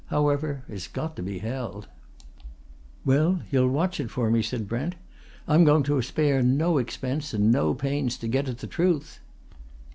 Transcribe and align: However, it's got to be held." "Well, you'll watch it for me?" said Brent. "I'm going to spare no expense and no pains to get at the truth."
However, 0.07 0.63
it's 0.67 0.87
got 0.87 1.15
to 1.17 1.21
be 1.21 1.37
held." 1.37 1.87
"Well, 3.05 3.41
you'll 3.51 3.69
watch 3.69 3.99
it 3.99 4.09
for 4.09 4.31
me?" 4.31 4.41
said 4.41 4.67
Brent. 4.67 4.95
"I'm 5.47 5.63
going 5.63 5.83
to 5.83 6.01
spare 6.01 6.41
no 6.41 6.79
expense 6.79 7.35
and 7.35 7.51
no 7.51 7.75
pains 7.75 8.17
to 8.17 8.27
get 8.27 8.49
at 8.49 8.57
the 8.57 8.65
truth." 8.67 9.19